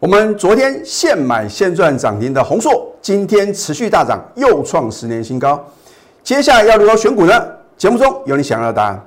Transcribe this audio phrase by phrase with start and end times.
[0.00, 5.62] 我们昨天现买现赚涨停的宏硕，今天持续大涨，又创十年新高。
[6.22, 7.46] 接下来要如何选股呢？
[7.76, 9.06] 节目中有你想要的答案。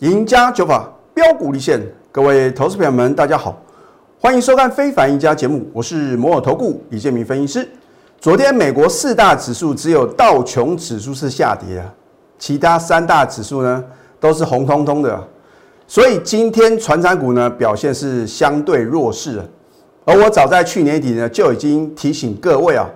[0.00, 1.80] 赢家九法标股立现，
[2.10, 3.62] 各位投资朋友们，大家好，
[4.18, 7.68] 欢迎收看《非凡赢家》节目，我是摩尔投顾李建明分析师。
[8.20, 11.86] 昨天美国四大指数只有道琼指数是下跌啊，
[12.38, 13.82] 其他三大指数呢
[14.20, 15.18] 都是红彤彤的，
[15.86, 19.44] 所以今天船产股呢表现是相对弱势啊。
[20.04, 22.86] 而我早在去年底呢就已经提醒各位啊，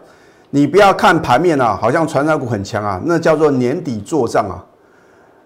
[0.50, 4.62] 你不要看盘面啊，好像船产股很强啊，那叫做年底做账啊。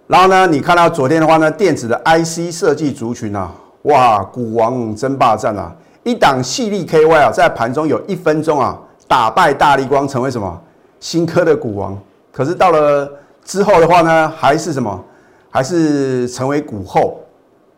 [0.09, 8.77] 然后呢，你看到昨天的话呢，电子的 IC 设计族群啊，哇，股王争霸战啊，一档细粒 KY 啊，在盘中有一分钟啊，
[9.09, 10.61] 打败大力光，成为什么
[11.01, 11.99] 新科的股王。
[12.31, 13.11] 可是到了
[13.43, 15.05] 之后的话呢，还是什么，
[15.51, 17.19] 还是成为股后。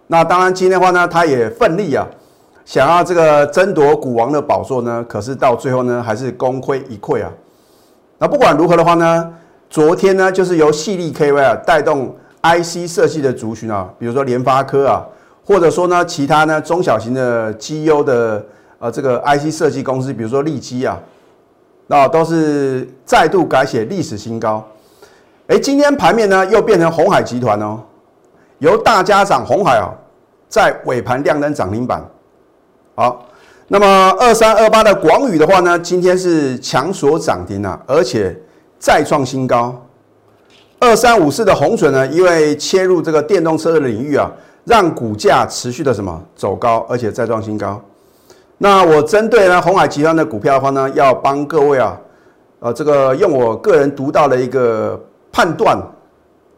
[0.09, 2.07] 那当然，今天的话呢，他也奋力啊，
[2.65, 5.03] 想要这个争夺股王的宝座呢。
[5.09, 7.31] 可是到最后呢，还是功亏一篑啊。
[8.19, 9.33] 那不管如何的话呢，
[9.71, 12.15] 昨天呢，就是由细粒 KY 啊带动。
[12.43, 15.05] IC 设计的族群啊，比如说联发科啊，
[15.45, 18.43] 或者说呢其他呢中小型的 GU 的
[18.79, 20.99] 呃这个 IC 设计公司，比如说利基啊，
[21.91, 24.65] 那都是再度改写历史新高。
[25.49, 27.81] 哎，今天盘面呢又变成红海集团哦，
[28.61, 29.91] 由大家长红海啊
[30.49, 32.01] 在尾盘亮灯涨停板。
[32.95, 33.27] 好，
[33.67, 38.41] 那么二三二八的广宇的话呢，今天是强锁涨停啊，而且
[38.79, 39.75] 再创新高。
[40.79, 44.31] 二三五四的红准呢，因为切入这个电动车的领域啊，
[44.65, 47.83] 让股价持续的什么走高，而且再创新高。
[48.63, 51.99] 那我针对呢红海集团的股票的话呢，要帮各位啊，
[52.59, 55.79] 呃，这个用我个人独到的一个判断，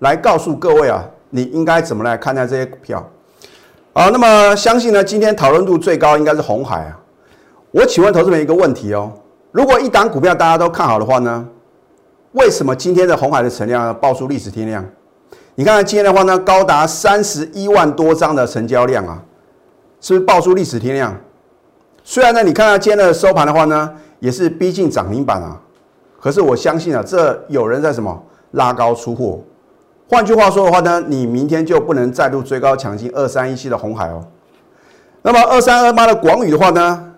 [0.01, 3.09] 来告诉各位啊，你应该怎么来看待这些股票。
[3.93, 6.99] 啊，那么相信呢，今天讨论度最高应该是红海啊。
[7.71, 9.13] 我请问投资人一个问题哦，
[9.53, 11.47] 如果一档股票大家都看好的话呢？
[12.33, 14.85] 为什么今天的红海的成交量爆出历史天量？
[15.55, 19.23] 你看看今天的话呢，高达三十一万多张的成交量啊，
[20.01, 21.17] 是不是爆出历史天量？
[22.05, 25.61] 虽然呢，你看到今天的收盘的话呢，也是逼近涨停板啊，
[26.21, 29.41] 可是我相信啊，这有人在什么拉高出货。
[30.09, 34.23] 换句话说的话呢，你明天就不能再度追高抢进二三一七的红海哦。
[35.23, 37.13] 那么二三二八的广宇的话呢，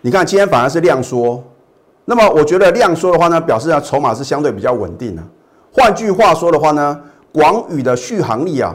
[0.00, 1.42] 你看今天反而是量缩。
[2.04, 5.22] 那么我觉得量缩的话呢，表示啊筹码是相对比较稳定的。
[5.72, 7.00] 换句话说的话呢，
[7.32, 8.74] 广宇的续航力啊，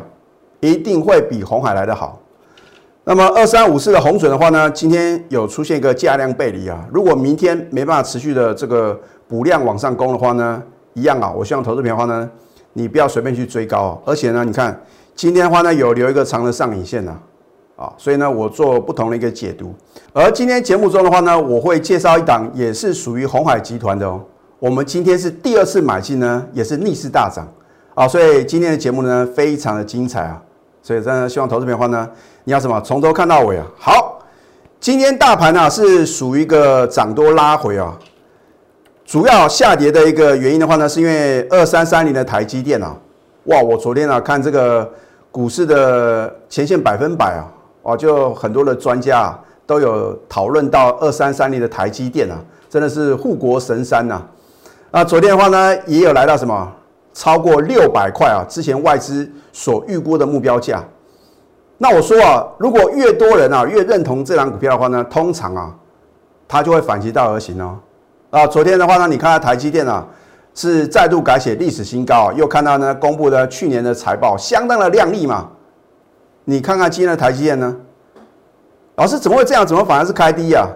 [0.59, 2.19] 一定会比红海来的好。
[3.09, 6.87] 那么二三五四的红准的话呢，今天有出现一个价量背离啊。
[6.93, 8.95] 如果明天没办法持续的这个
[9.27, 10.61] 补量往上攻的话呢，
[10.93, 11.33] 一样啊。
[11.35, 12.29] 我希望投资品的话呢，
[12.73, 13.97] 你不要随便去追高啊。
[14.05, 14.79] 而且呢，你看
[15.15, 17.17] 今天的话呢，有留一个长的上影线呢。
[17.77, 19.73] 啊，所以呢，我做不同的一个解读。
[20.13, 24.21] 而今天节目中的话呢，我会介绍一档也是属于红海集团的哦。
[24.59, 27.47] 我们今天是第二次买进呢，也是逆势大涨
[27.95, 28.07] 啊。
[28.07, 30.39] 所以今天的节目呢，非常的精彩啊。
[30.81, 32.09] 所以真的希望投资朋友的话呢，
[32.43, 33.65] 你要什么从头看到尾啊。
[33.77, 34.19] 好，
[34.79, 37.97] 今天大盘呢是属于一个涨多拉回啊。
[39.05, 42.95] 主要下跌的一个原因的话呢，是因为二三三零的台积电啊，
[43.45, 44.89] 哇，我昨天啊看这个
[45.31, 47.47] 股市的前线百分百啊。
[47.81, 52.37] 哦，就很多的专家啊都有讨论到二三三零的台积电啊，
[52.69, 54.21] 真的是护国神山呐。
[54.91, 56.71] 那昨天的话呢，也有来到什么
[57.13, 60.83] 超过六百块啊，之前外资所预估的目标价。
[61.77, 65.73] 那我说啊，如果越多人啊越认同这档股票的话呢，通常啊
[66.47, 67.77] 它就会反其道而行哦。
[68.29, 70.05] 啊，昨天的话呢，你看到台积电啊
[70.53, 75.49] 是再度改写历史新高，又看到呢公布的去年的财报相当的亮丽嘛。
[76.43, 77.75] 你看看今天的台积电呢？
[78.95, 79.65] 老师怎么会这样？
[79.65, 80.67] 怎么反而是开低啊？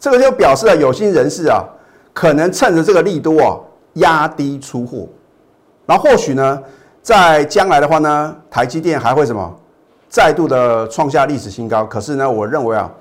[0.00, 1.62] 这个就表示了有心人士啊，
[2.14, 3.58] 可能趁着这个利多啊，
[3.94, 5.06] 压低出货。
[5.88, 6.62] 然后或许呢，
[7.00, 9.56] 在将来的话呢，台积电还会什么
[10.06, 11.82] 再度的创下历史新高。
[11.86, 12.92] 可是呢，我认为啊，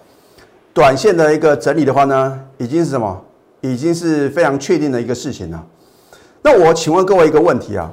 [0.73, 3.21] 短线的一个整理的话呢，已经是什么？
[3.59, 5.61] 已经是非常确定的一个事情了。
[6.41, 7.91] 那我请问各位一个问题啊？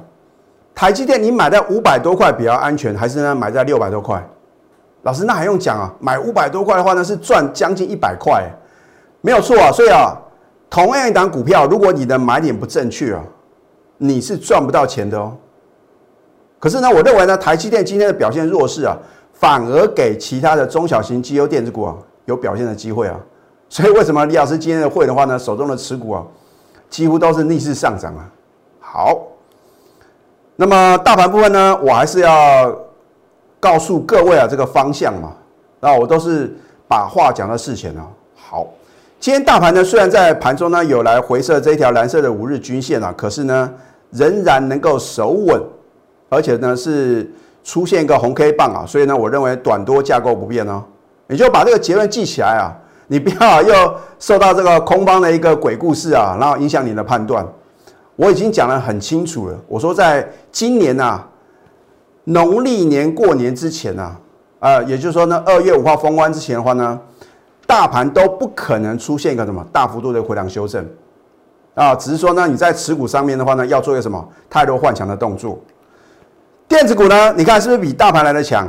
[0.73, 4.25] 台积电，你买在五百多块比较安全，还是呢买在六百多块？
[5.01, 5.93] 老师，那还用讲啊？
[5.99, 8.49] 买五百多块的话呢，是赚将近一百块，
[9.19, 9.73] 没有错啊。
[9.73, 10.17] 所以啊，
[10.69, 13.21] 同样一档股票，如果你的买点不正确啊，
[13.97, 15.35] 你是赚不到钱的哦。
[16.59, 18.97] 可是呢，我认为呢，台积电今天的表现弱势啊，
[19.33, 21.95] 反而给其他的中小型绩优电子股啊
[22.25, 23.19] 有表现的机会啊。
[23.69, 26.23] 所以为什么李老师今天的会的话呢，手中的持股啊，
[26.89, 28.31] 几乎都是逆势上涨啊。
[28.79, 29.21] 好，
[30.55, 32.75] 那么大盘部分呢，我还是要
[33.59, 35.33] 告诉各位啊，这个方向嘛，
[35.79, 36.55] 那我都是
[36.87, 38.07] 把话讲到事前啊。
[39.25, 43.73] 今天大盘呢，虽然在盘中呢有来回撤这一条蓝色的五日均线啊，可是呢，
[44.11, 45.59] 仍然能够守稳，
[46.29, 47.27] 而且呢是
[47.63, 50.83] 出现一个红 K 棒啊，所以呢，我认为短多架构不变哦，
[51.25, 52.69] 你就把这个结论记起来啊，
[53.07, 57.43] 你不要又受到这个空方的一个鬼故事啊，然后影响你的判断。
[58.17, 59.57] 我已经讲得很清楚了。
[59.67, 61.19] 我说，在今年呐，
[62.25, 64.15] 农历年过年之前呐，
[64.59, 66.99] 啊，也就是说呢，二月五号封关之前的话呢，
[67.65, 70.87] 大盘都不可能出现一个什么大幅度的回档修正
[71.73, 71.95] 啊。
[71.95, 75.59] 只是说呢，你在持股上面的话呢，要做一个什么太多换强的动作。
[76.67, 78.67] 电子股呢，你看是不是比大盘来的强？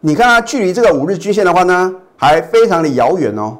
[0.00, 3.58] 你看它距离这个五日均线的话呢，还非常的遥远哦。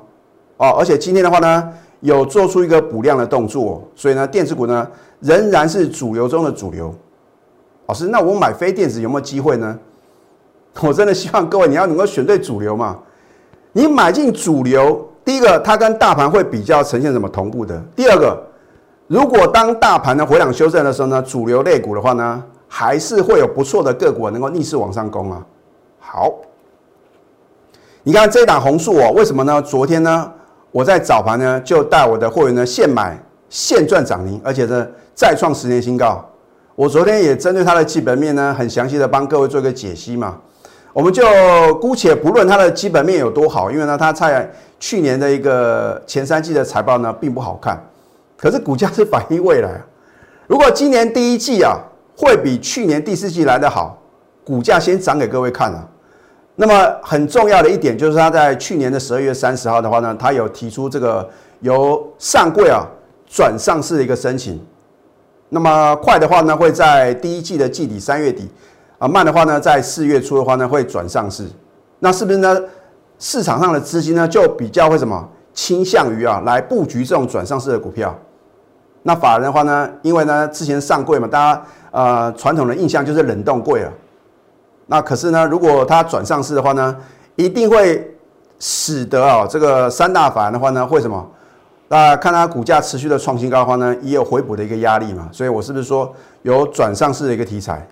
[0.56, 1.72] 哦，而且今天的话呢。
[2.02, 4.84] 有做出一个补量的动作，所以呢，电子股呢
[5.20, 6.92] 仍然是主流中的主流。
[7.86, 9.78] 老师，那我买非电子有没有机会呢？
[10.80, 12.98] 我真的希望各位你要能够选对主流嘛。
[13.72, 17.82] 你买进主流，第一个它跟大盘会比较呈现什么同步的。
[17.96, 18.40] 第二个，
[19.06, 25.46] 如果当大盘的回档修正的时候呢，主流类股的话呢，还是会有不错的个股能够逆势往上攻啊。
[25.98, 26.32] 好，
[28.02, 29.60] 你看这档红树哦，为什么呢？
[29.62, 30.30] 昨天呢？
[30.70, 36.22] 我在早盘呢，就带我的会员呢现买现赚涨停，而且呢再创十年新高。
[36.74, 40.38] 我昨天也针对它的基本面呢，很详细的帮各位做一个解析嘛。
[40.92, 41.24] 我们就
[41.80, 47.82] 姑且不论它的基本面有多好，因为呢它在去年的一个前三季的财报呢并不好看，
[48.36, 49.80] 可是股价是反映未来。
[50.46, 51.78] 如果今年第一季啊
[52.16, 53.98] 会比去年第四季来的好，
[54.44, 55.88] 股价先涨给各位看啊。
[56.54, 61.26] 那么很重要的一点就是，他在去年的十二月三十号的话呢，他有提出这个
[61.60, 62.86] 由上柜啊
[63.26, 64.60] 转上市的一个申请。
[65.48, 68.46] 那么快的话呢，会在第一季的季底三月底
[69.02, 71.44] 啊；慢的话呢，在四月初的话呢，会转上市。
[71.98, 72.56] 那是不是呢？
[73.18, 78.16] 市场上的资金呢，就比较会什么倾向于啊来布局这种转上市的股票？
[79.02, 83.92] 那法人的话呢，因为呢之前上柜嘛，大家呃传统的印象就是冷冻柜啊。
[84.86, 86.96] 那可是呢，如果它转上市的话呢，
[87.34, 88.16] 一定会
[88.60, 91.28] 使得啊这个三大法人的话呢，会什么？
[91.88, 95.28] 那看它股价持续的创新高的话呢，也有回补的一个压力嘛。
[95.32, 96.12] 所以我是不是说
[96.42, 97.84] 有转上市的一个题材？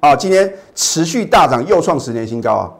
[0.00, 2.70] 啊，今天持续大涨，又创十年新高啊！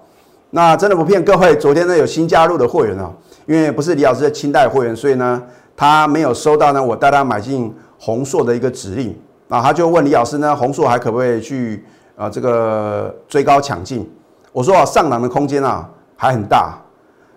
[0.50, 3.12] 那真的不骗各位，昨天呢有新加入的会员啊，
[3.46, 5.42] 因为不是李老师的清代会员，所以呢
[5.76, 9.14] 他没有收到呢我带他买进红硕的一个指令
[9.48, 11.84] 啊，他就问李老师呢，红硕还可不可以去？
[12.16, 14.06] 啊，这个追高抢进，
[14.52, 16.78] 我说啊，上涨的空间啊还很大。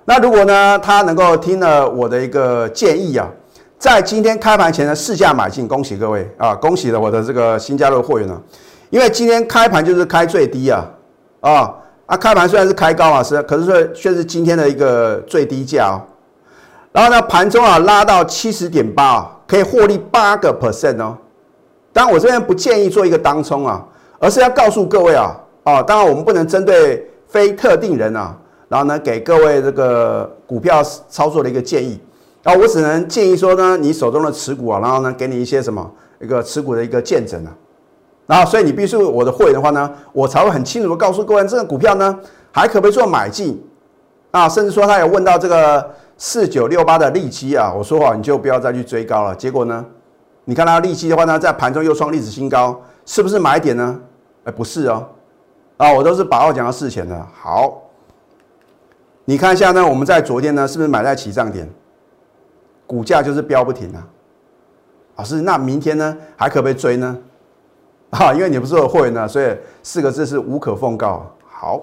[0.03, 3.25] 那如果呢，他能够听了我的一个建议啊，
[3.79, 8.37] 在今天开盘前的市价买进，恭喜各位啊，恭喜了我的这个新加入会员啊，
[8.93, 10.85] 因为今天开盘就是开最低啊，
[11.41, 11.73] 啊
[12.05, 15.97] 啊，开盘虽然是开高啊，是，可是说却是今天的一个最低价哦。
[16.91, 21.17] 然后呢，盘中啊拉到七十点八，可以获利八个 percent 哦。
[21.91, 23.83] 当然，我这边不建议做一个当冲啊。
[24.19, 28.37] 而是要告诉各位啊，啊，当然我们不能针对非特定人啊，
[28.69, 31.99] 然后呢给各位这个股票操作的一个建议，
[32.43, 35.91] 啊，我只能建议说呢，你手中的持股啊，然后呢给你一些什么
[36.21, 37.51] 一个持股的一个见证啊，
[38.25, 42.19] 然后所以你必须我的会员的话呢，我才会很清楚的告诉各位这个股票呢
[42.51, 43.61] 还可不可以做买进
[44.31, 49.85] 啊，甚至说他有问到这个四九六八的利基啊，我说话你就不要再去追高了，结果呢，
[50.45, 53.99] 你看它利基的话呢，在盘中又创历史新高，是不是买点呢？
[54.45, 55.07] 哎，不是哦，
[55.77, 57.27] 啊，我都是把握讲到事前的。
[57.33, 57.81] 好，
[59.25, 61.69] 你看一下呢，我们在昨天呢，是不是买在起涨点？
[62.85, 64.07] 股价就是飙不停啊。
[65.15, 67.17] 老师，那明天呢，还可不可以追呢？
[68.19, 69.47] 啊，因为你不是有会员呢，所以
[69.81, 71.25] 四个字是无可奉告。
[71.49, 71.81] 好，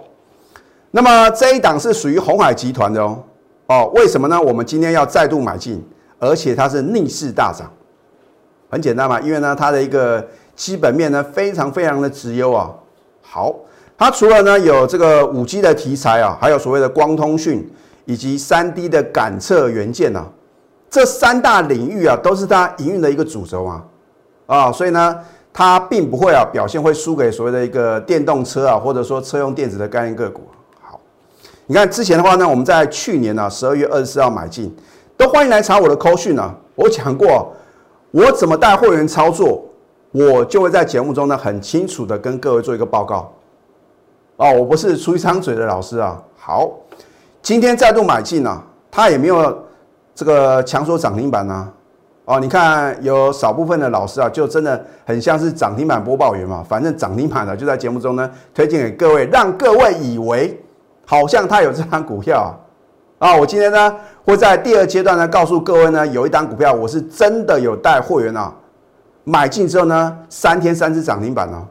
[0.92, 3.18] 那么这一档是属于红海集团的哦。
[3.66, 4.40] 哦，为什么呢？
[4.40, 5.84] 我们今天要再度买进，
[6.18, 7.70] 而且它是逆势大涨。
[8.68, 10.26] 很简单嘛，因为呢，它的一个。
[10.56, 12.70] 基本面呢非常非常的直优啊，
[13.22, 13.54] 好，
[13.96, 17.66] 它除了呢有这个五 G 的题材啊，还有所谓的光通讯
[18.04, 20.26] 以及三 D 的感测元件呐，
[20.90, 23.84] 这三大领域啊都是它营运的一个主轴啊，
[24.44, 25.18] 啊，所以呢
[25.52, 30.42] 它并不会啊表现会输给所谓的一个电动车啊或者说车用电子的概念个股。
[30.80, 31.00] 好，
[31.66, 34.74] 你看之前的话呢，我们在去年呢十二月二十四号买进，
[35.16, 37.52] 都欢迎来查我的扣讯啊，我讲过
[38.10, 39.64] 我怎么带会员操作。
[40.12, 43.32] 我就会在节目中呢，很清楚的跟各位做一个报告。
[44.38, 46.20] 哦，我不是出一张嘴的老师啊。
[46.36, 46.68] 好，
[47.40, 49.64] 今天再度买进啊，它也没有
[50.12, 51.72] 这个强锁涨停板啊。
[52.30, 60.56] 哦，你看有少部分的老师啊，就真的很像是涨停板播报员嘛，反正涨停板的就在节目中呢推荐给各位，让各位以为
[61.04, 62.56] 好像他有这张股票
[63.18, 63.34] 啊。
[63.34, 68.54] 我今天呢会在第二阶段呢告诉各位呢，有一档股票我是真的有带会员啊
[69.24, 71.66] 买进之后呢，三天三只涨停板哦。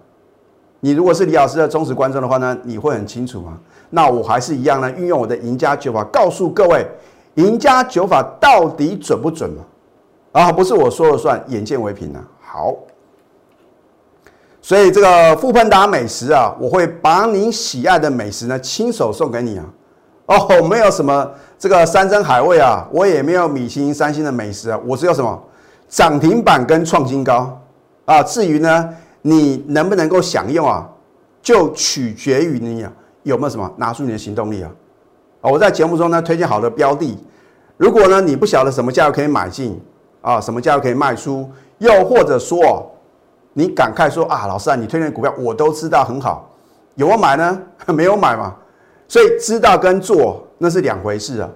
[0.81, 3.57] 你如果是李老师的忠实观众的话呢，你会很清楚吗？
[3.91, 6.85] 那我还是一样呢，运用我的赢家九法，告诉各位，
[7.35, 9.63] 赢家九法到底准不准嘛？
[10.31, 12.24] 啊，不是我说了算，眼见为凭啊。
[12.41, 12.75] 好，
[14.62, 19.65] 所以这个富喷达美食啊，我会把你喜爱的美食呢，亲手送给你啊。
[20.27, 25.41] 哦，没有什么这个山珍海味啊，我也没有米其林三星的美食啊，我只有什么
[25.88, 27.59] 涨停板跟创新高
[28.05, 28.21] 啊。
[28.21, 28.89] 至于呢，
[29.24, 30.88] 你能不能够享用啊，
[31.41, 32.91] 就取决于你啊。
[33.24, 34.71] 有没有什么拿出你的行动力啊？
[35.41, 37.17] 啊，我在节目中呢推荐好的标的，
[37.77, 39.79] 如果呢你不晓得什么价可以买进
[40.21, 42.91] 啊，什么价位可以卖出，又或者说
[43.53, 46.49] 你感慨说啊，老师啊，你推荐的股票我都知道很好，
[46.95, 47.61] 有没有买呢？
[47.88, 48.55] 没有买嘛。
[49.07, 51.49] 所以知道跟做那是两回事啊。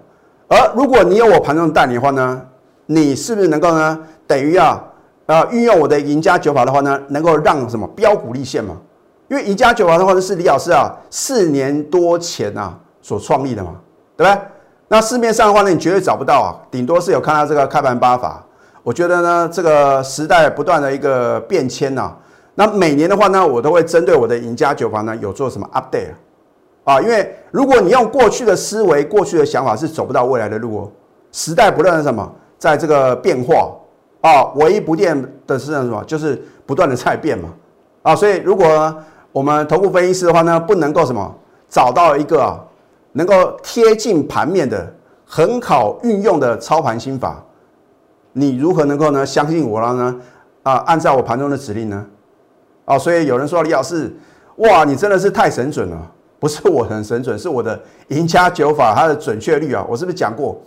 [0.48, 2.41] 而如果你有我盘中带你的话呢，
[2.88, 4.84] 你是不是能够呢等于啊
[5.27, 8.75] 啊运用我的赢家九法的话呢，能够让什么标股立现嘛？
[9.27, 13.75] 因为宜家酒法的话呢，是李老师啊四年多前啊所创立的嘛，
[14.17, 14.41] 对不对？
[14.88, 18.43] 那市面上的话呢，你绝对找不到啊，顶多是有看到这个开盘八法。
[18.84, 22.13] 我觉得呢，这个时代不断的一个变迁呐，
[22.56, 26.12] 那每年的话呢，我都会针对我的赢家酒房呢有做什么 update
[26.84, 27.02] 啊？
[27.02, 30.92] 因为如果你用过去的思维、过去的想法，是走不到未来的路哦。
[31.32, 33.72] 时代不断的什么，在这个变化
[34.20, 36.04] 啊，唯一不变的是什么？
[36.04, 37.50] 就是不断的在变嘛
[38.02, 38.94] 啊，所以如果
[39.32, 41.34] 我们头部分析师的话呢，不能够什么
[41.70, 42.60] 找到一个，
[43.13, 44.94] 能够贴近盘面的
[45.25, 47.42] 很好运用的操盘心法，
[48.34, 50.16] 你如何能够呢相信我了呢？
[50.63, 52.06] 啊，按照我盘中的指令呢？
[52.86, 54.13] 啊，所以有人说李老师，
[54.58, 56.12] 哇，你真的是太神准了！
[56.40, 60.60] 不是我很神准，是我的赢家九法它的准确率啊，我是不是讲过？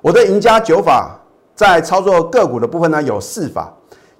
[0.00, 1.18] 我的赢家九法
[1.54, 3.72] 在操作个股的部分呢有四法，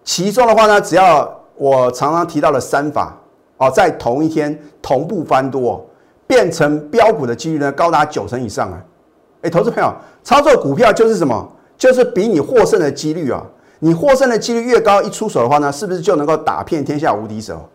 [0.04, 3.16] 其中的话呢，只要我常常提到的三法。
[3.58, 5.86] 哦，在同一天同步翻多，
[6.26, 8.82] 变成标股的几率呢，高达九成以上啊！
[9.42, 9.94] 哎，投资朋友，
[10.24, 11.48] 操作股票就是什么？
[11.82, 13.42] 就是比你获胜的几率啊！
[13.80, 17.68] 你获胜的几率越高，一出手的话呢，是不是就能够打遍天下无敌手？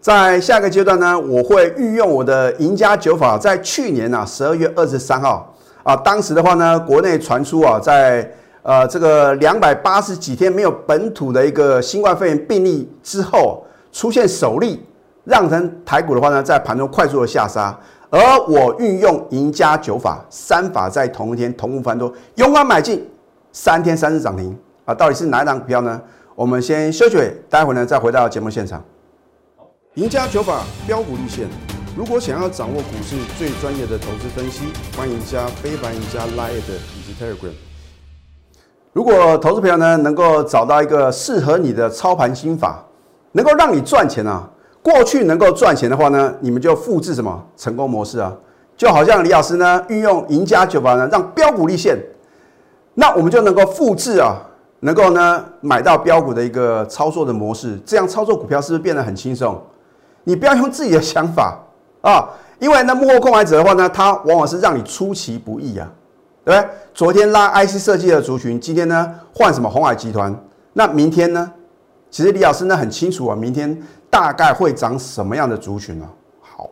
[0.00, 8.26] 在下个阶段呢，我会运用我的赢家九法，在去年呢十二月二十三号啊，当时的话呢，国内传出啊，在
[8.62, 14.82] 呃这个两百八十几天没有本土的一个新冠肺炎病例之后，出现首例。
[15.24, 23.06] 让成台股的话呢，在盘中快速的下杀，而我运用赢家九法三法，在同一天同步翻多，勇敢买进，
[23.54, 24.92] 三天三日涨停啊！
[24.92, 26.02] 到底是哪一档股票呢？
[26.34, 27.16] 我们先休息，
[27.48, 28.82] 待会呢再回到节目现场。
[29.94, 31.46] 赢家九法标股立线，
[31.96, 34.64] 如果想要掌握股市最专业的投资分析，
[34.96, 37.52] 欢迎加非凡、赢家 Line 以及 Telegram。
[38.92, 42.84] 如果投资朋友呢能够找到一个适合你的操盘心法，
[43.30, 44.50] 能够让你赚钱啊！
[44.82, 48.36] 过去能够赚钱的话呢，你们就复制什么成功模式啊？
[48.76, 51.96] 就好像李老师呢，运用赢家酒法呢，让标股立现，
[52.94, 54.36] 那我们就能够复制啊，
[54.80, 59.60] 能够呢买到标股的一个操作的模式，这样操作股票是不是变得很轻松？
[60.24, 61.58] 你不要用自己的想法
[62.00, 65.90] 啊，因为那幕后购买者的话呢，他往往是让你出其不意啊，
[66.44, 66.70] 对不对？
[66.94, 70.34] 昨天拉 IC 设计的族群，今天呢换什么红海集团？
[70.72, 71.52] 那明天呢？
[72.10, 73.82] 其实李老师呢很清楚啊，明天。
[74.14, 76.06] 大概会涨什么样的族群呢？
[76.40, 76.70] 好，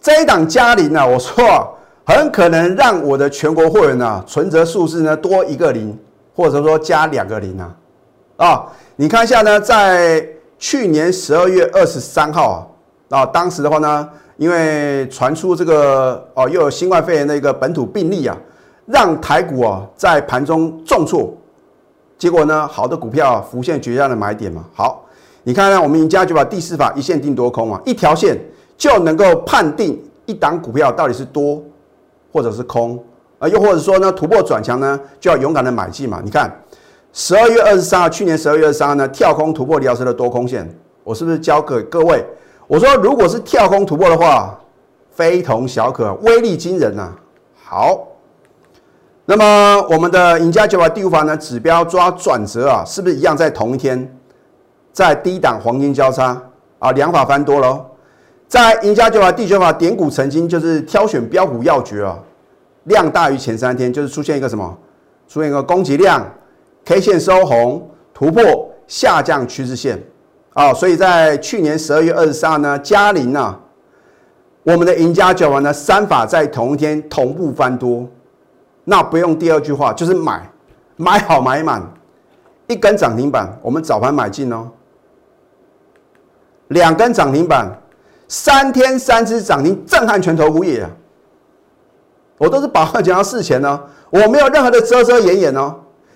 [0.00, 1.75] 这一档嘉麟呢，我说
[2.06, 5.98] 很可能让我的全国会员呢存折数字呢多一个零，
[6.36, 7.76] 或者说加两个零啊
[8.36, 8.66] 啊！
[8.94, 10.24] 你看一下呢，在
[10.56, 12.70] 去年十二月二十三号
[13.10, 18.36] 啊，啊，当时的话呢，因为传出这个哦又有新冠肺炎的一个本土病例啊，
[18.86, 21.34] 让台股啊在盘中重挫，
[22.16, 25.02] 结果呢，好的股票啊浮现绝佳的买点嘛，好。
[25.42, 28.38] 你看看，我们赢家就把第四法一线定多空啊，一条线
[28.76, 31.62] 就能够判定一档股票到底是多
[32.32, 33.02] 或者是空
[33.38, 36.20] 啊，又或者说呢突破转强呢，就要勇敢的买进嘛。
[36.24, 36.50] 你看
[37.12, 40.68] 十二月二十三号，去年十二月二十三号呢跳空突破李老师的多空线，
[41.04, 42.24] 我是不是教给各位？
[42.66, 44.58] 我说如果是跳空突破的话，
[45.10, 47.12] 非同小可，威力惊人呐。
[47.62, 48.06] 好，
[49.24, 54.12] 那么我们的赢家就把第五法呢指标抓转折啊，是不是一样在同一天？
[54.92, 56.40] 在低档黄金交叉
[56.78, 57.84] 啊，两法翻多喽。
[58.48, 62.18] 在赢家九法第九法点股成金，就是挑选标股要诀啊。
[62.84, 64.78] 量大于前三天，就是出现一个什么？
[65.28, 66.24] 出现一个供给量
[66.84, 70.00] K 线收红，突破下降趋势线，
[70.52, 73.58] 啊，所以在去年十二月二十三呢，嘉麟呢，
[74.62, 78.06] 我们的赢家九王呢，三法在同一天同步翻多，
[78.84, 80.48] 那不用第二句话，就是买，
[80.94, 81.82] 买好买满，
[82.68, 84.70] 一根涨停板，我们早盘买进哦，
[86.68, 87.76] 两根涨停板，
[88.28, 90.90] 三天三只涨停，震撼全投股业啊！
[92.38, 93.80] 我都是把话讲到事前呢，
[94.10, 95.74] 我没有任何的遮遮掩掩哦。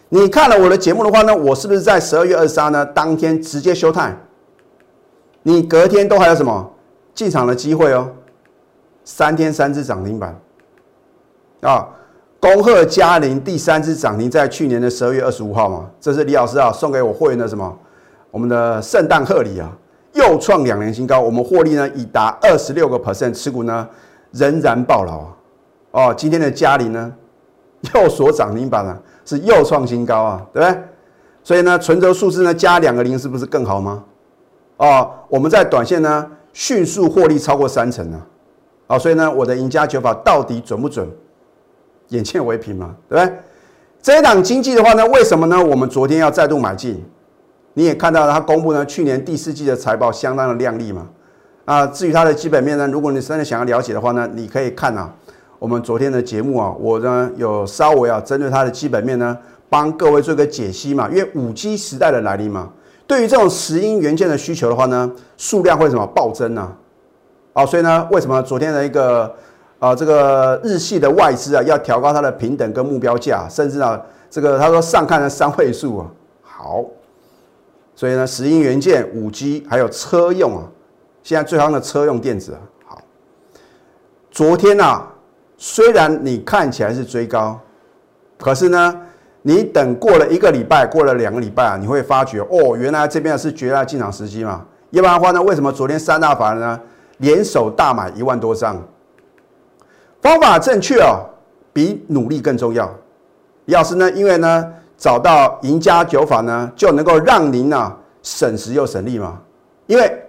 [0.08, 4.16] 你看了我的节目的话呢，我是不是在十二月二十三呢当天直接休态？
[5.42, 6.72] 你隔天都还有什么
[7.14, 8.10] 进场的机会哦？
[9.04, 10.38] 三天三只涨停板
[11.62, 11.88] 啊！
[12.40, 17.78] 恭贺嘉麟第三只涨停，在去年的十二月二十五号嘛，这是李老师啊送给我会员的什么？
[18.30, 19.70] 我们的圣诞贺礼啊，
[20.12, 23.88] 又创两年新高，我们获利呢已达二十六个 percent，持股呢
[24.32, 26.08] 仍然爆牢啊！
[26.08, 27.12] 哦，今天的嘉麟呢，
[27.94, 30.82] 又锁涨停板了，是又创新高啊，对不对？
[31.42, 34.04] 所以呢，存折数字呢加两个零，是不是更好吗？
[34.76, 38.20] 哦，我们在短线呢迅速获利超过三成呢，
[38.86, 41.08] 啊，所以呢，我的赢家九法到底准不准？
[42.08, 43.38] 眼见为凭嘛，对不对？
[44.02, 45.64] 这一档经济的话呢，为什么呢？
[45.64, 47.04] 我们昨天要再度买进，
[47.74, 51.06] 你也看到了，它公布呢去年第四季的财报相当的亮丽嘛，
[51.64, 55.12] 啊，至于它的基本面呢，如果你真的想要了解的话呢，你可以看啊。
[55.58, 59.36] 我们昨天的节目啊，我呢有稍微啊针对它的基本面呢，
[59.68, 61.06] 帮各位做一个解析嘛。
[61.10, 62.70] 因为五 G 时代的来临嘛，
[63.06, 66.72] 对于这种石英元件的需求的话呢，数量会什么暴增呢？
[67.52, 69.30] 啊，所以呢，为什么昨天的一个
[69.78, 74.00] 啊这个日系的外资啊要调高它的平等跟目标价，甚至啊
[74.30, 76.06] 这个他说上看了三位数啊，
[76.40, 76.82] 好，
[78.00, 80.64] 所以呢，石英元件、五 G 还有车用啊，
[81.22, 83.02] 现在最夯的车用电子啊，好，
[84.30, 85.06] 昨天啊。
[85.58, 87.60] 虽然你看起来是追高，
[88.38, 89.02] 可是呢，
[89.42, 94.64] 你等过了一个礼拜，过了两个礼拜啊，你会发觉哦，原来这边是绝佳进场时机嘛。
[94.92, 96.80] 要不然的话呢，为什么昨天三大法人呢
[97.18, 98.82] 联手大买一万多张？
[100.22, 101.28] 方法正确哦，
[101.74, 102.90] 比努力更重要。
[103.66, 107.90] 李老师呢，因为呢找到赢家九法呢，就能够让您呢
[108.22, 109.40] 省时又省力嘛。
[109.86, 110.22] 因为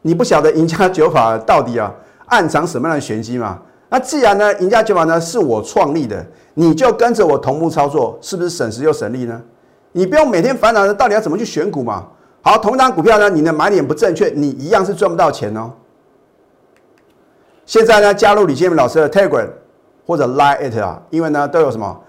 [0.00, 1.94] 你不晓得赢家九法到底啊
[2.26, 3.58] 暗藏什么样的玄机嘛。
[3.90, 9.40] 那既然呢，赢家九法呢是我创立的，你就跟着我同步操作，是不是省时又省力呢？
[9.92, 12.06] 你不用每天烦恼的到底要怎么去选股嘛。
[12.40, 15.70] 好，同一档股票呢，你的买点不正确，你一样是赚不到钱哦。
[17.66, 19.48] 现在呢，加入李建明老师的 Telegram
[20.06, 22.00] 或者 Line it 啊，因为呢都有什么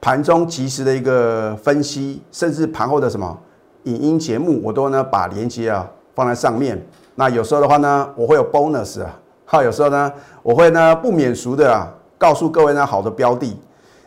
[0.00, 3.38] 盘中及时的一个分析，甚至盘后的什么
[3.84, 6.80] 影音节目，我都呢把链接啊放在上面。
[7.14, 9.18] 那有时候的话呢，我会有 bonus 啊。
[9.44, 13.58] 还，有时候呢，我会呢不免俗的啊，告诉各位呢好的标的，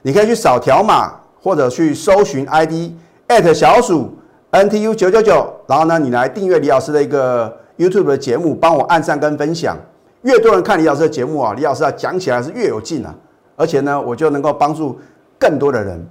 [0.04, 2.91] 你可以去扫条码或者去搜寻 ID
[3.27, 4.13] at 小鼠
[4.51, 9.75] NTU 九九九，然后呢你来订阅李老师的一个 YouTube 的节目，帮我按赞跟分享，
[10.21, 13.12] 越多人看李老师的节目啊，李老师啊讲起来是越有劲啊，
[13.56, 14.99] 而且呢我就能够帮助
[15.41, 16.08] 更多的人。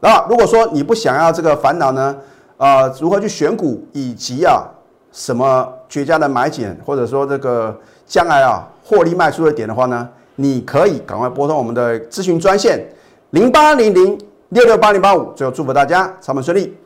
[0.00, 2.16] 那如果说你不想要这个烦恼呢，
[2.56, 4.64] 呃，如何去选股以及啊
[5.12, 8.68] 什么绝佳的买点，或者说这个将来啊。
[8.84, 12.84] 获利卖出的点的话呢，你可以赶快拨通我们的咨询专线
[13.30, 14.18] 零八零零
[14.48, 15.32] 六六八零八五。
[15.34, 16.76] 最后祝福大家操盘顺利，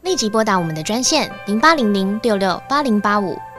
[0.00, 3.36] 立即拨打我们的专线零八零零六六八零八五